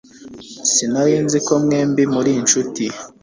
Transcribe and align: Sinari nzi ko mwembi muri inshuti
Sinari 0.71 1.15
nzi 1.25 1.39
ko 1.45 1.53
mwembi 1.63 2.03
muri 2.13 2.31
inshuti 2.39 2.85